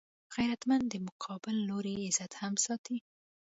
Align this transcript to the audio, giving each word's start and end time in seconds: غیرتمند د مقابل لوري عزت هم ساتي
غیرتمند 0.35 0.85
د 0.89 0.95
مقابل 1.07 1.55
لوري 1.69 1.93
عزت 2.05 2.31
هم 2.41 2.53
ساتي 2.65 2.97